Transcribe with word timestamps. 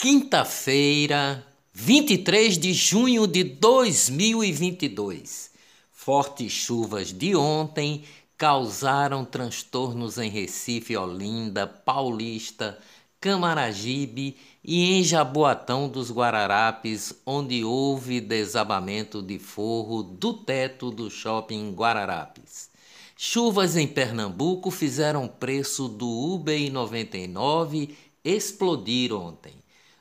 Quinta-feira, 0.00 1.46
23 1.74 2.56
de 2.56 2.72
junho 2.72 3.26
de 3.26 3.44
2022. 3.44 5.50
Fortes 5.92 6.50
chuvas 6.50 7.12
de 7.12 7.36
ontem 7.36 8.04
causaram 8.34 9.26
transtornos 9.26 10.16
em 10.16 10.30
Recife, 10.30 10.96
Olinda, 10.96 11.66
Paulista, 11.66 12.78
Camaragibe 13.20 14.38
e 14.64 14.90
em 14.90 15.04
Jaboatão 15.04 15.86
dos 15.86 16.10
Guararapes, 16.10 17.12
onde 17.26 17.62
houve 17.62 18.22
desabamento 18.22 19.20
de 19.20 19.38
forro 19.38 20.02
do 20.02 20.32
teto 20.32 20.90
do 20.90 21.10
shopping 21.10 21.74
Guararapes. 21.74 22.70
Chuvas 23.18 23.76
em 23.76 23.86
Pernambuco 23.86 24.70
fizeram 24.70 25.28
preço 25.28 25.88
do 25.88 26.08
Uber 26.08 26.72
99 26.72 27.94
explodir 28.24 29.12
ontem. 29.12 29.60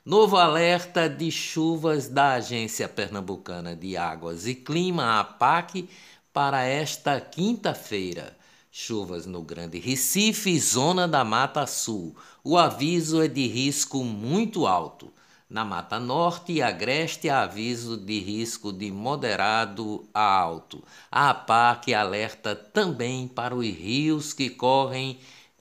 Novo 0.10 0.38
alerta 0.38 1.08
de 1.08 1.30
chuvas 1.30 2.08
da 2.08 2.34
Agência 2.34 2.90
Pernambucana 2.90 3.76
de 3.76 3.96
Águas 3.96 4.48
e 4.48 4.56
Clima, 4.56 5.20
APAC, 5.20 5.88
para 6.34 6.64
esta 6.64 7.22
quinta-feira. 7.22 8.36
Chuvas 8.72 9.28
no 9.28 9.44
Grande 9.44 9.78
Recife 9.78 10.60
Zona 10.60 11.08
da 11.08 11.24
Mata 11.24 11.68
Sul. 11.68 12.16
O 12.44 12.58
aviso 12.58 13.22
é 13.22 13.28
de 13.28 13.46
risco 13.46 14.04
muito 14.04 14.66
alto. 14.66 15.14
Na 15.48 15.64
Mata 15.64 16.00
Norte 16.00 16.54
e 16.54 16.62
Agreste, 16.64 17.30
aviso 17.30 17.96
de 17.96 18.20
risco 18.20 18.74
de 18.74 18.92
moderado 18.92 20.10
a 20.12 20.24
alto. 20.24 20.84
A 21.12 21.30
APAC 21.30 21.94
alerta 21.94 22.56
também 22.56 23.28
para 23.28 23.54
os 23.54 23.64
rios 23.64 24.34
que 24.34 24.50
correm 24.50 25.20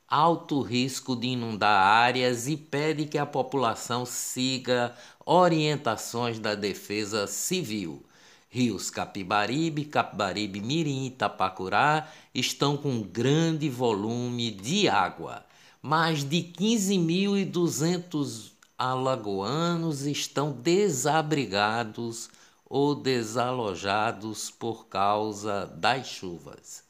alto 0.09 0.63
risco 0.63 1.15
de 1.15 1.29
inundar 1.29 1.87
áreas 1.87 2.49
e 2.49 2.57
pede 2.57 3.05
que 3.05 3.19
a 3.19 3.27
população 3.27 4.07
siga 4.07 4.97
orientações 5.25 6.39
da 6.39 6.55
Defesa 6.55 7.27
Civil. 7.27 8.03
Rios 8.49 8.89
Capibaribe, 8.89 9.85
Capibaribe 9.85 10.63
Mirim 10.63 11.05
e 11.05 11.09
Itapacurá 11.09 12.09
estão 12.35 12.79
com 12.79 13.03
grande 13.03 13.69
volume 13.69 14.51
de 14.51 14.89
água. 14.89 15.45
Mais 15.83 16.25
de 16.25 16.39
15.200 16.39 18.53
alagoanos 18.79 20.07
estão 20.07 20.51
desabrigados 20.51 22.31
ou 22.65 22.95
desalojados 22.95 24.51
por 24.51 24.87
causa 24.87 25.67
das 25.67 26.07
chuvas. 26.07 26.88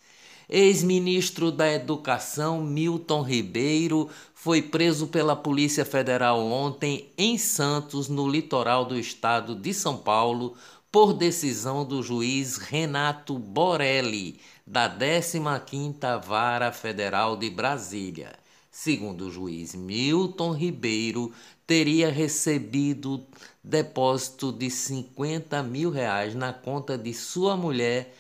Ex-ministro 0.49 1.53
da 1.53 1.71
Educação 1.71 2.63
Milton 2.63 3.21
Ribeiro 3.21 4.09
foi 4.33 4.63
preso 4.63 5.07
pela 5.09 5.37
Polícia 5.37 5.85
Federal 5.85 6.41
ontem 6.41 7.11
em 7.19 7.37
Santos, 7.37 8.09
no 8.09 8.27
litoral 8.27 8.87
do 8.87 8.99
estado 8.99 9.55
de 9.55 9.75
São 9.75 9.99
Paulo, 9.99 10.57
por 10.91 11.13
decisão 11.13 11.85
do 11.85 12.03
juiz 12.03 12.57
Renato 12.57 13.39
Borelli, 13.39 14.41
da 14.67 14.89
15ª 14.89 16.19
Vara 16.25 16.73
Federal 16.73 17.37
de 17.37 17.51
Brasília. 17.51 18.33
Segundo 18.71 19.27
o 19.27 19.31
juiz 19.31 19.75
Milton 19.75 20.53
Ribeiro, 20.53 21.31
teria 21.67 22.11
recebido 22.11 23.27
depósito 23.63 24.51
de 24.51 24.71
50 24.71 25.63
mil 25.63 25.91
reais 25.91 26.35
na 26.35 26.55
conta 26.55 26.97
de 26.97 27.13
sua 27.13 27.55
mulher 27.55 28.15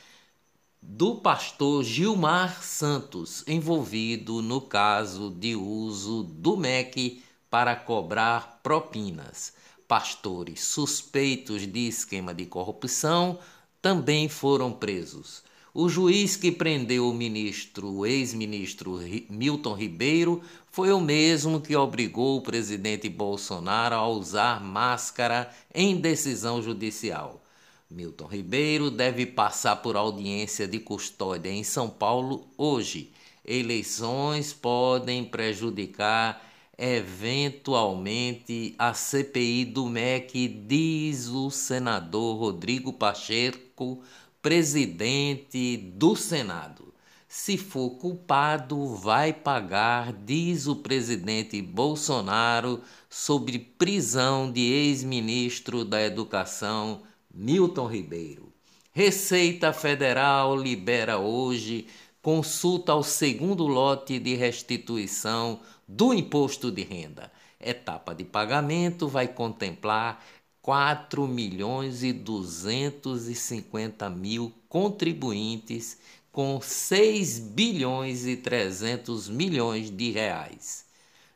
do 0.81 1.17
pastor 1.17 1.85
Gilmar 1.85 2.63
Santos, 2.63 3.45
envolvido 3.47 4.41
no 4.41 4.61
caso 4.61 5.31
de 5.31 5.57
uso 5.57 6.23
do 6.23 6.57
MEC 6.57 7.23
para 7.51 7.75
cobrar 7.75 8.61
propinas. 8.63 9.53
Pastores 9.87 10.65
suspeitos 10.65 11.67
de 11.67 11.89
esquema 11.89 12.35
de 12.35 12.47
corrupção 12.47 13.39
também 13.81 14.29
foram 14.29 14.73
presos. 14.73 15.43
O 15.75 15.89
juiz 15.89 16.37
que 16.37 16.51
prendeu 16.51 17.09
o 17.09 17.15
ministro, 17.15 18.05
ex-ministro 18.05 18.99
Milton 19.29 19.75
Ribeiro, 19.75 20.43
foi 20.71 20.93
o 20.93 21.01
mesmo 21.01 21.61
que 21.61 21.77
obrigou 21.77 22.39
o 22.39 22.43
presidente 22.43 23.09
Bolsonaro 23.09 23.95
a 23.95 24.09
usar 24.09 24.63
máscara 24.63 25.51
em 25.75 25.97
decisão 25.97 26.63
judicial. 26.63 27.43
Milton 27.91 28.27
Ribeiro 28.27 28.91
deve 28.91 29.25
passar 29.25 29.77
por 29.77 29.97
audiência 29.97 30.69
de 30.69 30.79
custódia 30.79 31.51
em 31.51 31.65
São 31.65 31.89
Paulo 31.89 32.47
hoje. 32.57 33.13
Eleições 33.45 34.53
podem 34.53 35.25
prejudicar 35.25 36.47
eventualmente 36.77 38.75
a 38.79 38.93
CPI 38.93 39.65
do 39.65 39.87
MEC, 39.87 40.47
diz 40.47 41.29
o 41.29 41.51
senador 41.51 42.37
Rodrigo 42.37 42.93
Pacheco, 42.93 44.03
presidente 44.43 45.77
do 45.77 46.15
Senado. 46.15 46.95
Se 47.27 47.59
for 47.59 47.91
culpado, 47.91 48.95
vai 48.97 49.33
pagar, 49.33 50.13
diz 50.13 50.67
o 50.67 50.77
presidente 50.77 51.61
Bolsonaro, 51.61 52.81
sobre 53.11 53.59
prisão 53.59 54.51
de 54.51 54.61
ex-ministro 54.61 55.85
da 55.85 56.01
Educação, 56.03 57.03
Milton 57.33 57.87
Ribeiro. 57.87 58.53
Receita 58.93 59.73
Federal 59.73 60.57
libera 60.57 61.19
hoje 61.19 61.87
consulta 62.21 62.93
ao 62.93 63.03
segundo 63.03 63.67
lote 63.67 64.19
de 64.19 64.35
restituição 64.35 65.61
do 65.87 66.13
imposto 66.13 66.71
de 66.71 66.83
renda. 66.83 67.31
Etapa 67.61 68.15
de 68.15 68.25
pagamento 68.25 69.09
vai 69.09 69.29
contemplar 69.29 70.25
4 70.61 71.27
milhões 71.27 72.03
e 72.03 72.13
250 72.13 74.11
mil 74.11 74.53
contribuintes 74.69 75.99
com 76.31 76.61
6 76.61 77.39
bilhões 77.39 78.27
e 78.27 78.37
300 78.37 79.29
milhões 79.29 79.91
de 79.91 80.11
reais. 80.11 80.85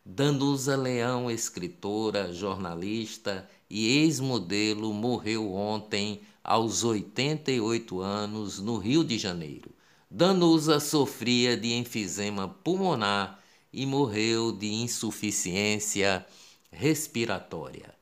Danusa 0.05 0.77
Leão, 0.77 1.31
escritora, 1.31 2.33
jornalista 2.33 3.49
e 3.73 4.05
ex-modelo, 4.05 4.93
morreu 4.93 5.55
ontem 5.55 6.21
aos 6.45 6.85
88 6.85 8.03
anos 8.03 8.59
no 8.59 8.77
Rio 8.77 9.03
de 9.03 9.19
Janeiro. 9.19 9.71
Danusa 10.11 10.79
sofria 10.79 11.57
de 11.57 11.73
enfisema 11.73 12.47
pulmonar 12.47 13.41
e 13.73 13.87
morreu 13.87 14.53
de 14.53 14.71
insuficiência 14.71 16.27
respiratória. 16.71 17.95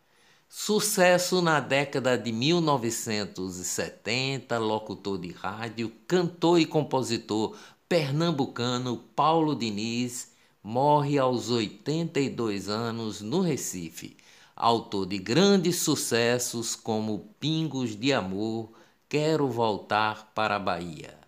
Sucesso 0.49 1.41
na 1.41 1.61
década 1.61 2.19
de 2.19 2.33
1970, 2.33 4.59
locutor 4.59 5.21
de 5.21 5.31
rádio, 5.31 5.93
cantor 6.09 6.59
e 6.59 6.67
compositor 6.67 7.57
pernambucano 7.89 8.97
Paulo 9.15 9.55
Diniz 9.55 10.33
morre 10.65 11.17
aos 11.17 11.49
82 11.49 12.69
anos 12.69 13.21
no 13.21 13.41
Recife. 13.41 14.17
Autor 14.63 15.07
de 15.07 15.17
grandes 15.17 15.77
sucessos 15.77 16.77
como 16.77 17.35
Pingos 17.41 17.99
de 17.99 18.13
Amor, 18.13 18.71
Quero 19.09 19.49
Voltar 19.49 20.33
para 20.35 20.57
a 20.57 20.59
Bahia. 20.59 21.19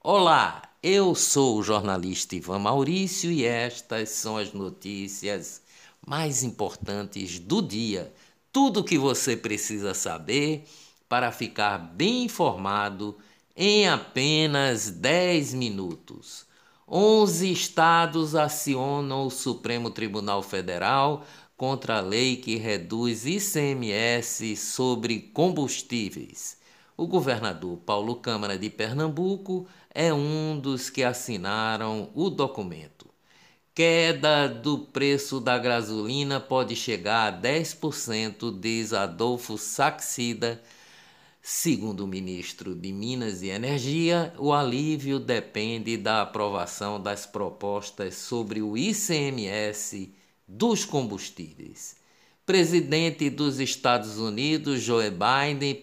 Olá, 0.00 0.62
eu 0.82 1.14
sou 1.14 1.58
o 1.58 1.62
jornalista 1.62 2.34
Ivan 2.34 2.60
Maurício 2.60 3.30
e 3.30 3.44
estas 3.44 4.08
são 4.08 4.38
as 4.38 4.54
notícias 4.54 5.60
mais 6.06 6.42
importantes 6.42 7.38
do 7.38 7.60
dia 7.60 8.10
tudo 8.50 8.80
o 8.80 8.84
que 8.84 8.96
você 8.96 9.36
precisa 9.36 9.92
saber 9.92 10.64
para 11.10 11.30
ficar 11.30 11.76
bem 11.76 12.24
informado 12.24 13.18
em 13.54 13.86
apenas 13.86 14.88
10 14.88 15.52
minutos. 15.52 16.46
11 16.88 17.52
estados 17.52 18.34
acionam 18.34 19.26
o 19.26 19.30
Supremo 19.30 19.90
Tribunal 19.90 20.42
Federal 20.42 21.24
contra 21.62 21.98
a 21.98 22.00
lei 22.00 22.34
que 22.34 22.56
reduz 22.56 23.24
ICMS 23.24 24.56
sobre 24.56 25.20
combustíveis. 25.32 26.56
O 26.96 27.06
governador 27.06 27.78
Paulo 27.86 28.16
Câmara 28.16 28.58
de 28.58 28.68
Pernambuco 28.68 29.68
é 29.94 30.12
um 30.12 30.58
dos 30.58 30.90
que 30.90 31.04
assinaram 31.04 32.10
o 32.16 32.28
documento. 32.28 33.06
Queda 33.72 34.48
do 34.48 34.76
preço 34.76 35.38
da 35.38 35.56
gasolina 35.56 36.40
pode 36.40 36.74
chegar 36.74 37.32
a 37.32 37.40
10%, 37.40 38.58
diz 38.58 38.92
Adolfo 38.92 39.56
Saxida. 39.56 40.60
Segundo 41.40 42.00
o 42.00 42.08
ministro 42.08 42.74
de 42.74 42.92
Minas 42.92 43.40
e 43.40 43.50
Energia, 43.50 44.34
o 44.36 44.52
alívio 44.52 45.20
depende 45.20 45.96
da 45.96 46.22
aprovação 46.22 47.00
das 47.00 47.24
propostas 47.24 48.16
sobre 48.16 48.60
o 48.60 48.76
ICMS 48.76 50.12
dos 50.52 50.84
combustíveis. 50.84 51.96
Presidente 52.44 53.30
dos 53.30 53.58
Estados 53.58 54.18
Unidos, 54.18 54.82
Joe 54.82 55.10
Biden, 55.10 55.82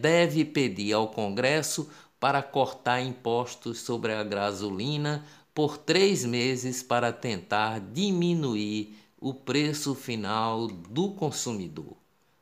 deve 0.00 0.44
pedir 0.44 0.94
ao 0.94 1.08
Congresso 1.08 1.88
para 2.18 2.42
cortar 2.42 3.00
impostos 3.00 3.80
sobre 3.80 4.12
a 4.12 4.24
gasolina 4.24 5.24
por 5.54 5.78
três 5.78 6.24
meses 6.24 6.82
para 6.82 7.12
tentar 7.12 7.78
diminuir 7.78 8.96
o 9.20 9.32
preço 9.32 9.94
final 9.94 10.66
do 10.66 11.12
consumidor. 11.12 11.96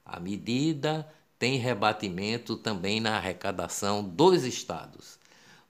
A 0.04 0.18
medida 0.18 1.06
tem 1.38 1.58
rebatimento 1.58 2.56
também 2.56 2.98
na 2.98 3.16
arrecadação 3.16 4.02
dos 4.02 4.44
estados. 4.44 5.17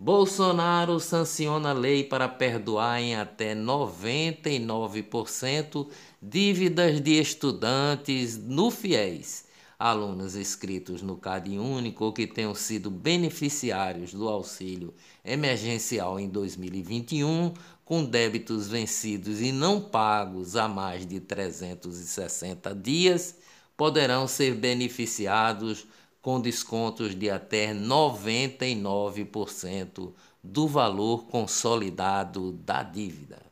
Bolsonaro 0.01 1.01
sanciona 1.01 1.73
lei 1.73 2.05
para 2.05 2.29
perdoar 2.29 3.01
em 3.01 3.17
até 3.17 3.53
99% 3.53 5.89
dívidas 6.23 7.01
de 7.01 7.19
estudantes 7.19 8.39
no 8.39 8.71
FIES. 8.71 9.47
Alunos 9.77 10.37
inscritos 10.37 11.03
no 11.03 11.17
CAD 11.17 11.59
Único 11.59 12.05
ou 12.05 12.13
que 12.13 12.29
tenham 12.29 12.55
sido 12.55 12.93
beneficiários 12.93 14.15
do 14.15 14.29
auxílio 14.29 14.95
emergencial 15.25 16.21
em 16.21 16.29
2021, 16.29 17.53
com 17.85 18.05
débitos 18.05 18.69
vencidos 18.69 19.41
e 19.41 19.51
não 19.51 19.81
pagos 19.81 20.55
há 20.55 20.69
mais 20.69 21.05
de 21.05 21.19
360 21.19 22.73
dias, 22.73 23.35
poderão 23.77 24.29
ser 24.29 24.55
beneficiados 24.55 25.89
com 26.21 26.41
descontos 26.41 27.15
de 27.15 27.31
até 27.31 27.73
99% 27.75 30.13
do 30.43 30.67
valor 30.67 31.27
consolidado 31.27 32.53
da 32.53 32.83
dívida. 32.83 33.47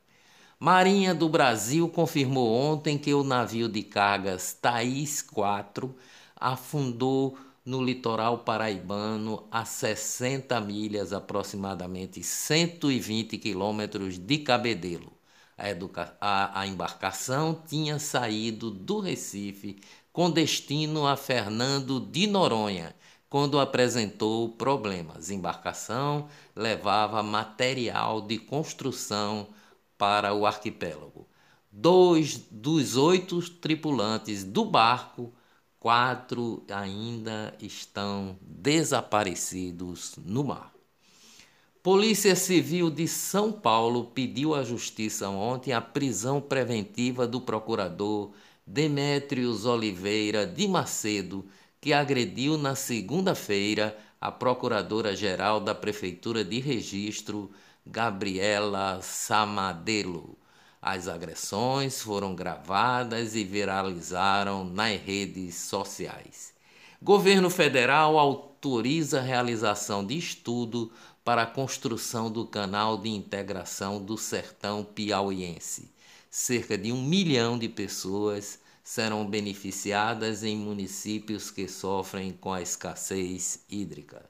Marinha 0.58 1.14
do 1.14 1.28
Brasil 1.28 1.88
confirmou 1.88 2.50
ontem 2.50 2.96
que 2.96 3.12
o 3.12 3.22
navio 3.22 3.68
de 3.68 3.82
cargas 3.82 4.54
Thaís 4.54 5.20
4 5.20 5.94
afundou 6.34 7.36
no 7.64 7.82
litoral 7.82 8.38
paraibano 8.38 9.46
a 9.50 9.64
60 9.64 10.58
milhas, 10.60 11.12
aproximadamente 11.12 12.22
120 12.22 13.36
quilômetros 13.38 14.18
de 14.18 14.38
Cabedelo. 14.38 15.12
A, 15.58 15.64
a, 16.20 16.60
a 16.60 16.66
embarcação 16.66 17.60
tinha 17.66 17.98
saído 17.98 18.70
do 18.70 19.00
Recife 19.00 19.78
com 20.16 20.30
destino 20.30 21.06
a 21.06 21.14
Fernando 21.14 22.00
de 22.00 22.26
Noronha, 22.26 22.96
quando 23.28 23.60
apresentou 23.60 24.48
problemas. 24.48 25.30
Embarcação 25.30 26.26
levava 26.54 27.22
material 27.22 28.22
de 28.22 28.38
construção 28.38 29.48
para 29.98 30.32
o 30.32 30.46
arquipélago. 30.46 31.28
Dois 31.70 32.38
dos 32.50 32.96
oito 32.96 33.42
tripulantes 33.60 34.42
do 34.42 34.64
barco, 34.64 35.34
quatro 35.78 36.64
ainda 36.70 37.54
estão 37.60 38.38
desaparecidos 38.40 40.14
no 40.24 40.42
mar. 40.42 40.72
Polícia 41.82 42.34
Civil 42.34 42.88
de 42.88 43.06
São 43.06 43.52
Paulo 43.52 44.06
pediu 44.06 44.54
à 44.54 44.64
Justiça 44.64 45.28
ontem 45.28 45.74
a 45.74 45.80
prisão 45.82 46.40
preventiva 46.40 47.26
do 47.26 47.38
procurador 47.38 48.30
Demétrios 48.68 49.64
Oliveira 49.64 50.44
de 50.44 50.66
Macedo, 50.66 51.46
que 51.80 51.92
agrediu 51.92 52.58
na 52.58 52.74
segunda-feira 52.74 53.96
a 54.20 54.32
procuradora-geral 54.32 55.60
da 55.60 55.72
Prefeitura 55.72 56.44
de 56.44 56.58
Registro, 56.58 57.48
Gabriela 57.86 58.98
Samadelo. 59.00 60.36
As 60.82 61.06
agressões 61.06 62.02
foram 62.02 62.34
gravadas 62.34 63.36
e 63.36 63.44
viralizaram 63.44 64.64
nas 64.64 65.00
redes 65.00 65.54
sociais. 65.54 66.52
Governo 67.00 67.48
federal 67.48 68.18
autoriza 68.18 69.20
a 69.20 69.22
realização 69.22 70.04
de 70.04 70.18
estudo 70.18 70.90
para 71.24 71.42
a 71.42 71.46
construção 71.46 72.28
do 72.28 72.44
canal 72.44 72.98
de 72.98 73.10
integração 73.10 74.04
do 74.04 74.18
sertão 74.18 74.82
piauiense 74.82 75.94
cerca 76.38 76.76
de 76.76 76.92
um 76.92 77.02
milhão 77.02 77.58
de 77.58 77.66
pessoas 77.66 78.58
serão 78.84 79.26
beneficiadas 79.26 80.44
em 80.44 80.54
municípios 80.54 81.50
que 81.50 81.66
sofrem 81.66 82.30
com 82.30 82.52
a 82.52 82.60
escassez 82.60 83.64
hídrica. 83.70 84.22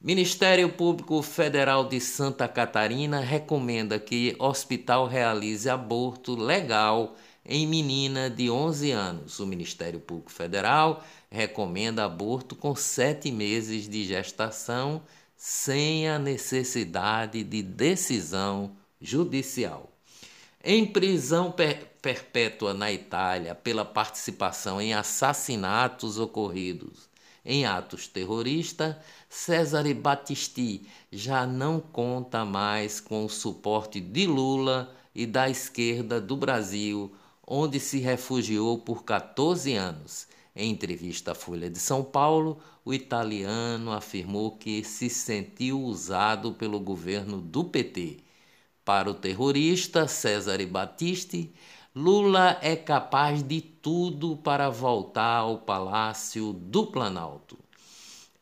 Ministério 0.00 0.68
Público 0.70 1.22
Federal 1.22 1.88
de 1.88 2.00
Santa 2.00 2.48
Catarina 2.48 3.20
recomenda 3.20 3.96
que 4.00 4.34
hospital 4.40 5.06
realize 5.06 5.70
aborto 5.70 6.34
legal 6.34 7.14
em 7.46 7.64
menina 7.64 8.28
de 8.28 8.50
11 8.50 8.90
anos. 8.90 9.38
O 9.38 9.46
Ministério 9.46 10.00
Público 10.00 10.32
Federal 10.32 11.04
recomenda 11.30 12.04
aborto 12.04 12.56
com 12.56 12.74
sete 12.74 13.30
meses 13.30 13.88
de 13.88 14.02
gestação 14.02 15.00
sem 15.36 16.08
a 16.08 16.18
necessidade 16.18 17.44
de 17.44 17.62
decisão 17.62 18.76
judicial. 19.00 19.93
Em 20.66 20.86
prisão 20.86 21.52
per 21.52 21.92
perpétua 22.00 22.72
na 22.72 22.90
Itália 22.90 23.54
pela 23.54 23.84
participação 23.84 24.80
em 24.80 24.94
assassinatos 24.94 26.18
ocorridos 26.18 27.06
em 27.44 27.66
atos 27.66 28.08
terroristas, 28.08 28.96
Cesare 29.28 29.92
Battisti 29.92 30.86
já 31.12 31.46
não 31.46 31.78
conta 31.78 32.46
mais 32.46 32.98
com 32.98 33.26
o 33.26 33.28
suporte 33.28 34.00
de 34.00 34.26
Lula 34.26 34.90
e 35.14 35.26
da 35.26 35.50
esquerda 35.50 36.18
do 36.18 36.34
Brasil, 36.34 37.14
onde 37.46 37.78
se 37.78 37.98
refugiou 37.98 38.78
por 38.78 39.04
14 39.04 39.74
anos. 39.74 40.26
Em 40.56 40.70
entrevista 40.70 41.32
à 41.32 41.34
Folha 41.34 41.68
de 41.68 41.78
São 41.78 42.02
Paulo, 42.02 42.58
o 42.86 42.94
italiano 42.94 43.92
afirmou 43.92 44.52
que 44.52 44.82
se 44.82 45.10
sentiu 45.10 45.78
usado 45.82 46.54
pelo 46.54 46.80
governo 46.80 47.38
do 47.38 47.64
PT 47.64 48.24
para 48.84 49.10
o 49.10 49.14
terrorista 49.14 50.06
César 50.06 50.64
Battisti, 50.66 51.50
Lula 51.94 52.58
é 52.60 52.76
capaz 52.76 53.42
de 53.42 53.60
tudo 53.60 54.36
para 54.36 54.68
voltar 54.68 55.38
ao 55.38 55.58
Palácio 55.58 56.52
do 56.52 56.88
Planalto. 56.88 57.56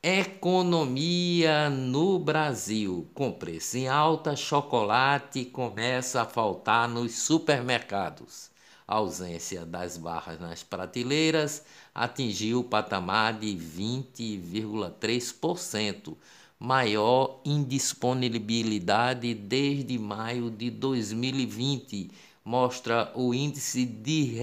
Economia 0.03 1.69
no 1.71 2.19
Brasil. 2.19 3.09
Com 3.15 3.31
preço 3.31 3.77
em 3.77 3.89
alta, 3.89 4.35
chocolate 4.35 5.45
começa 5.45 6.23
a 6.23 6.27
faltar 6.27 6.89
nos 6.89 7.13
supermercados. 7.13 8.51
A 8.89 8.97
ausência 8.97 9.65
das 9.65 9.97
barras 9.97 10.41
nas 10.41 10.65
prateleiras 10.65 11.63
atingiu 11.95 12.59
o 12.61 12.65
patamar 12.65 13.39
de 13.39 13.57
20,3%, 13.57 16.17
maior 16.63 17.41
indisponibilidade 17.45 19.35
desde 19.35 19.99
maio 19.99 20.49
de 20.49 20.71
2020, 20.71 22.09
mostra 22.45 23.11
o 23.17 23.35
índice 23.35 23.85
de, 23.85 24.39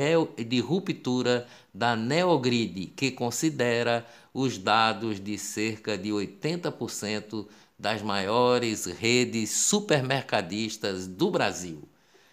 de 0.46 0.60
ruptura 0.60 1.48
da 1.74 1.96
Neogrid, 1.96 2.88
que 2.88 3.12
considera 3.12 4.06
os 4.34 4.58
dados 4.58 5.18
de 5.18 5.38
cerca 5.38 5.98
de 5.98 6.10
80% 6.10 7.48
das 7.80 8.02
maiores 8.02 8.86
redes 8.86 9.52
supermercadistas 9.52 11.08
do 11.08 11.32
Brasil. 11.32 11.88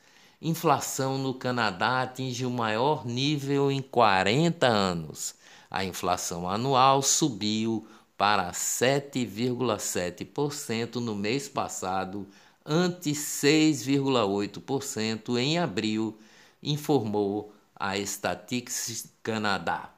inflação 0.43 1.17
no 1.17 1.33
Canadá 1.33 2.03
atinge 2.03 2.45
o 2.45 2.51
maior 2.51 3.07
nível 3.07 3.71
em 3.71 3.81
40 3.81 4.67
anos. 4.67 5.37
A 5.71 5.85
inflação 5.85 6.49
anual 6.49 7.01
subiu 7.01 7.87
para 8.19 8.51
7,7% 8.51 10.97
no 10.97 11.15
mês 11.15 11.49
passado, 11.49 12.27
ante 12.67 13.13
6,8% 13.13 15.39
em 15.39 15.59
abril, 15.59 16.19
informou 16.61 17.55
a 17.77 17.97
Statistics 17.99 19.13
Canadá. 19.23 19.95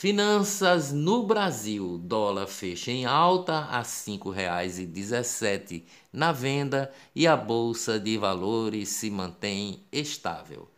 Finanças 0.00 0.92
no 0.92 1.24
Brasil. 1.24 1.98
Dólar 1.98 2.46
fecha 2.46 2.90
em 2.90 3.04
alta 3.04 3.52
a 3.52 3.80
R$ 3.80 3.84
5,17 3.84 5.82
na 6.10 6.32
venda 6.32 6.90
e 7.14 7.26
a 7.26 7.36
bolsa 7.36 8.00
de 8.00 8.16
valores 8.16 8.88
se 8.88 9.10
mantém 9.10 9.84
estável. 9.92 10.70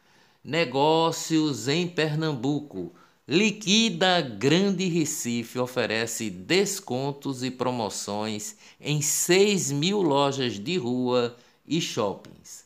Negócios 0.43 1.69
em 1.69 1.87
Pernambuco. 1.87 2.93
Liquida 3.29 4.21
Grande 4.21 4.89
Recife 4.89 5.57
oferece 5.57 6.29
descontos 6.29 7.45
e 7.45 7.51
promoções 7.53 8.57
em 8.81 9.01
6 9.01 9.71
mil 9.71 10.03
lojas 10.03 10.59
de 10.59 10.77
rua 10.79 11.37
e 11.65 11.81
shoppings. 11.81 12.62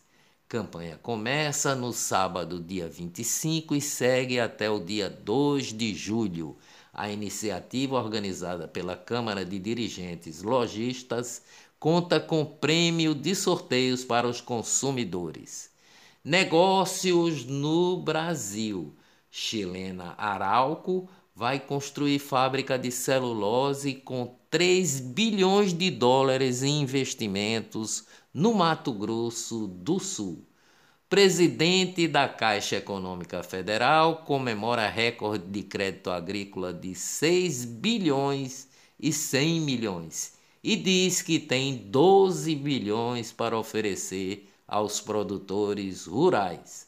Campanha 0.48 0.96
começa 1.02 1.74
no 1.74 1.92
sábado, 1.92 2.60
dia 2.60 2.88
25 2.88 3.74
e 3.74 3.80
segue 3.80 4.38
até 4.38 4.70
o 4.70 4.78
dia 4.78 5.10
2 5.10 5.72
de 5.72 5.92
julho. 5.92 6.56
A 6.94 7.10
iniciativa 7.10 7.96
organizada 7.96 8.68
pela 8.68 8.96
Câmara 8.96 9.44
de 9.44 9.58
Dirigentes 9.58 10.42
Logistas 10.42 11.42
conta 11.80 12.20
com 12.20 12.44
prêmio 12.44 13.12
de 13.12 13.34
sorteios 13.34 14.04
para 14.04 14.28
os 14.28 14.40
consumidores. 14.40 15.68
Negócios 16.24 17.44
no 17.44 17.96
Brasil. 17.96 18.94
Chilena 19.28 20.14
Arauco 20.16 21.08
vai 21.34 21.58
construir 21.58 22.20
fábrica 22.20 22.78
de 22.78 22.92
celulose 22.92 23.94
com 23.94 24.36
3 24.48 25.00
bilhões 25.00 25.72
de 25.72 25.90
dólares 25.90 26.62
em 26.62 26.80
investimentos 26.80 28.06
no 28.36 28.52
Mato 28.52 28.92
Grosso 28.92 29.66
do 29.66 29.98
Sul. 29.98 30.46
Presidente 31.08 32.06
da 32.06 32.28
Caixa 32.28 32.76
Econômica 32.76 33.42
Federal 33.42 34.24
comemora 34.26 34.86
recorde 34.90 35.46
de 35.46 35.62
crédito 35.62 36.10
agrícola 36.10 36.70
de 36.70 36.94
6 36.94 37.64
bilhões 37.64 38.68
e 39.00 39.10
100 39.10 39.60
milhões 39.62 40.34
e 40.62 40.76
diz 40.76 41.22
que 41.22 41.38
tem 41.38 41.78
12 41.78 42.54
bilhões 42.56 43.32
para 43.32 43.58
oferecer 43.58 44.52
aos 44.68 45.00
produtores 45.00 46.04
rurais. 46.04 46.86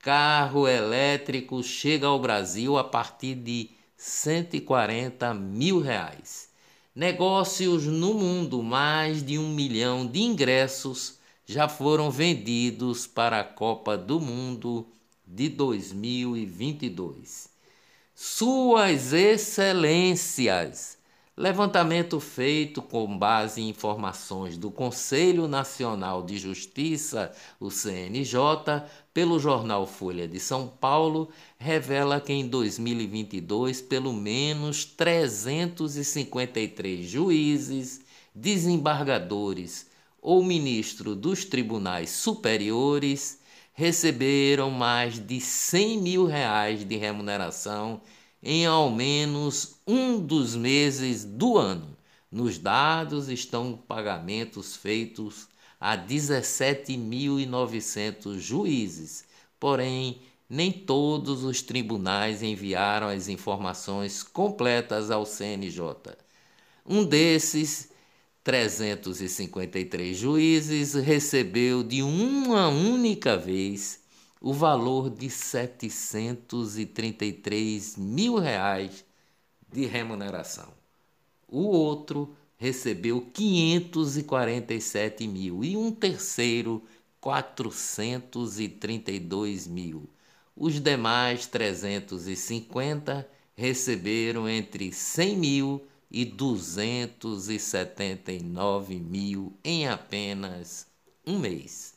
Carro 0.00 0.66
elétrico 0.66 1.62
chega 1.62 2.08
ao 2.08 2.18
Brasil 2.18 2.76
a 2.76 2.82
partir 2.82 3.36
de 3.36 3.70
140 3.96 5.32
mil 5.32 5.78
reais. 5.78 6.47
Negócios 6.98 7.84
no 7.84 8.12
mundo, 8.12 8.60
mais 8.60 9.22
de 9.22 9.38
um 9.38 9.54
milhão 9.54 10.04
de 10.04 10.20
ingressos 10.20 11.20
já 11.46 11.68
foram 11.68 12.10
vendidos 12.10 13.06
para 13.06 13.38
a 13.38 13.44
Copa 13.44 13.96
do 13.96 14.18
Mundo 14.18 14.84
de 15.24 15.48
2022. 15.48 17.50
Suas 18.16 19.12
Excelências 19.12 20.98
Levantamento 21.38 22.18
feito 22.18 22.82
com 22.82 23.16
base 23.16 23.60
em 23.60 23.68
informações 23.68 24.58
do 24.58 24.72
Conselho 24.72 25.46
Nacional 25.46 26.20
de 26.20 26.36
Justiça, 26.36 27.30
o 27.60 27.70
CNJ, 27.70 28.40
pelo 29.18 29.40
jornal 29.40 29.84
Folha 29.84 30.28
de 30.28 30.38
São 30.38 30.68
Paulo, 30.68 31.28
revela 31.58 32.20
que 32.20 32.32
em 32.32 32.46
2022, 32.46 33.82
pelo 33.82 34.12
menos 34.12 34.84
353 34.84 37.04
juízes, 37.04 38.00
desembargadores 38.32 39.88
ou 40.22 40.44
ministros 40.44 41.16
dos 41.16 41.44
tribunais 41.44 42.10
superiores 42.10 43.40
receberam 43.72 44.70
mais 44.70 45.18
de 45.18 45.40
100 45.40 46.00
mil 46.00 46.24
reais 46.24 46.84
de 46.84 46.96
remuneração 46.96 48.00
em 48.40 48.66
ao 48.66 48.88
menos 48.88 49.80
um 49.84 50.20
dos 50.20 50.54
meses 50.54 51.24
do 51.24 51.58
ano. 51.58 51.98
Nos 52.30 52.56
dados 52.56 53.28
estão 53.28 53.76
pagamentos 53.76 54.76
feitos 54.76 55.48
a 55.80 55.96
17.900 55.96 58.38
juízes, 58.38 59.24
porém, 59.58 60.20
nem 60.48 60.70
todos 60.72 61.42
os 61.44 61.60
tribunais 61.62 62.42
enviaram 62.42 63.08
as 63.08 63.28
informações 63.28 64.22
completas 64.22 65.10
ao 65.10 65.26
CNJ. 65.26 66.16
Um 66.86 67.04
desses, 67.04 67.90
353 68.42 70.16
juízes, 70.16 70.94
recebeu 70.94 71.82
de 71.82 72.02
uma 72.02 72.68
única 72.68 73.36
vez 73.36 74.00
o 74.40 74.54
valor 74.54 75.10
de 75.10 75.28
733 75.28 77.96
mil 77.96 78.38
reais 78.38 79.04
de 79.70 79.84
remuneração. 79.84 80.72
O 81.46 81.64
outro 81.64 82.34
recebeu 82.58 83.22
547 83.32 85.26
mil 85.26 85.64
e 85.64 85.74
um 85.76 85.90
terceiro 85.90 86.82
432 87.20 89.66
mil. 89.66 90.08
Os 90.54 90.78
demais 90.80 91.46
350 91.46 93.28
receberam 93.56 94.48
entre 94.48 94.92
100 94.92 95.36
mil 95.36 95.84
e 96.10 96.24
279 96.24 98.94
mil 98.96 99.52
em 99.62 99.86
apenas 99.88 100.86
um 101.24 101.38
mês. 101.38 101.94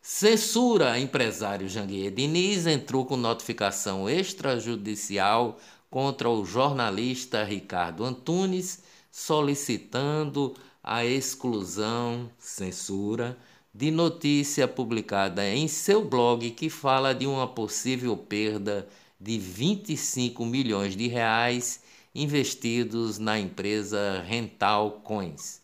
Censura 0.00 0.96
empresário 0.98 1.68
Janguier 1.68 2.10
Diniz 2.10 2.66
entrou 2.66 3.04
com 3.04 3.16
notificação 3.16 4.08
extrajudicial 4.08 5.58
contra 5.90 6.30
o 6.30 6.44
jornalista 6.44 7.44
Ricardo 7.44 8.04
Antunes, 8.04 8.82
solicitando 9.10 10.54
a 10.82 11.04
exclusão, 11.04 12.30
censura, 12.38 13.36
de 13.72 13.90
notícia 13.90 14.66
publicada 14.66 15.46
em 15.48 15.68
seu 15.68 16.04
blog 16.04 16.50
que 16.50 16.68
fala 16.68 17.14
de 17.14 17.26
uma 17.26 17.46
possível 17.46 18.16
perda 18.16 18.88
de 19.20 19.38
25 19.38 20.44
milhões 20.44 20.96
de 20.96 21.06
reais 21.06 21.82
investidos 22.14 23.18
na 23.18 23.38
empresa 23.38 24.22
Rental 24.26 25.00
Coins. 25.04 25.60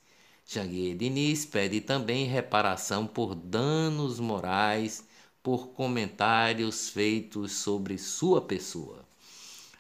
Janguier 0.47 0.97
Diniz 0.97 1.45
pede 1.45 1.81
também 1.81 2.27
reparação 2.27 3.07
por 3.07 3.35
danos 3.35 4.21
morais 4.21 5.05
por 5.43 5.69
comentários 5.69 6.89
feitos 6.89 7.53
sobre 7.53 7.99
sua 7.99 8.41
pessoa. 8.41 9.06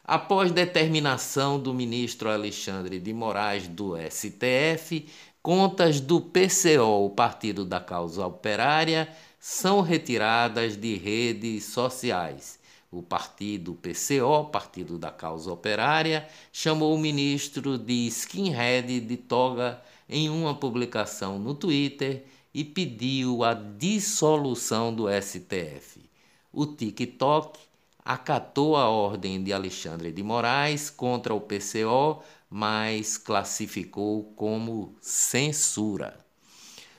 Após 0.09 0.53
determinação 0.53 1.59
do 1.59 1.75
ministro 1.75 2.31
Alexandre 2.31 3.01
de 3.01 3.13
Moraes 3.13 3.67
do 3.67 3.97
STF, 3.97 5.05
contas 5.43 5.99
do 5.99 6.21
PCO, 6.21 7.07
o 7.07 7.11
Partido 7.11 7.65
da 7.65 7.81
Causa 7.81 8.25
Operária, 8.25 9.09
são 9.41 9.81
retiradas 9.81 10.77
de 10.77 10.95
redes 10.95 11.65
sociais. 11.65 12.57
O 12.89 13.03
partido 13.03 13.75
PCO, 13.75 14.45
Partido 14.45 14.97
da 14.97 15.11
Causa 15.11 15.53
Operária, 15.53 16.29
chamou 16.53 16.95
o 16.95 16.99
ministro 16.99 17.77
de 17.77 18.07
skinhead 18.07 19.01
de 19.01 19.17
toga 19.17 19.83
em 20.09 20.31
uma 20.31 20.55
publicação 20.55 21.37
no 21.37 21.53
Twitter 21.53 22.27
e 22.55 22.63
pediu 22.63 23.43
a 23.43 23.55
dissolução 23.55 24.95
do 24.95 25.07
STF. 25.11 26.09
O 26.53 26.65
TikTok 26.65 27.66
acatou 28.07 28.77
a 28.77 28.89
ordem 28.89 29.43
de 29.43 29.53
Alexandre 29.53 30.13
de 30.13 30.23
Moraes 30.23 30.89
contra 30.89 31.35
o 31.35 31.41
PCO, 31.41 32.23
mas 32.49 33.19
classificou 33.19 34.33
como 34.37 34.97
censura. 35.01 36.17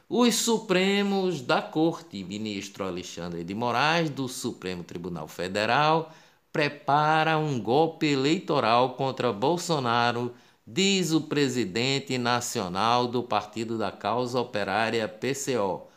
Os 0.10 0.36
Supremos 0.36 1.42
da 1.42 1.62
Corte, 1.62 2.24
ministro 2.24 2.86
Alexandre 2.86 3.44
de 3.44 3.56
Moraes, 3.56 4.10
do 4.10 4.28
Supremo 4.28 4.84
Tribunal 4.84 5.28
Federal, 5.28 6.12
prepara 6.52 7.38
um 7.38 7.60
golpe 7.60 8.08
eleitoral 8.08 8.96
contra 8.96 9.32
Bolsonaro 9.32 10.34
diz 10.70 11.14
o 11.14 11.22
presidente 11.22 12.18
nacional 12.18 13.08
do 13.08 13.24
Partido 13.24 13.78
da 13.78 13.90
Causa 13.90 14.42
Operária 14.42 15.08
PCO, 15.08 15.88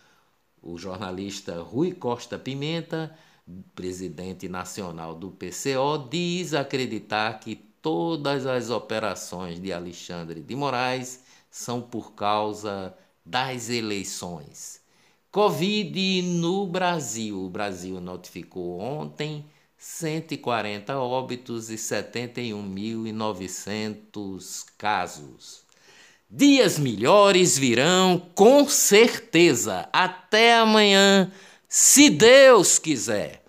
o 0.62 0.78
jornalista 0.78 1.60
Rui 1.60 1.90
Costa 1.92 2.38
Pimenta, 2.38 3.12
presidente 3.74 4.48
nacional 4.48 5.14
do 5.14 5.30
PCO, 5.30 6.08
diz 6.10 6.54
acreditar 6.54 7.40
que 7.40 7.56
todas 7.80 8.46
as 8.46 8.70
operações 8.70 9.60
de 9.60 9.72
Alexandre 9.72 10.40
de 10.40 10.54
Moraes 10.54 11.20
são 11.50 11.80
por 11.80 12.12
causa 12.12 12.94
das 13.24 13.68
eleições. 13.68 14.80
Covid 15.30 16.22
no 16.22 16.66
Brasil. 16.66 17.44
O 17.44 17.48
Brasil 17.48 18.00
notificou 18.00 18.80
ontem 18.80 19.46
140 19.78 20.98
óbitos 20.98 21.70
e 21.70 21.76
71.900 21.76 24.66
casos. 24.76 25.60
Dias 26.28 26.76
melhores 26.78 27.56
virão 27.58 28.20
com 28.34 28.68
certeza. 28.68 29.88
Até 29.92 30.56
amanhã, 30.56 31.30
se 31.72 32.10
Deus 32.10 32.80
quiser. 32.80 33.40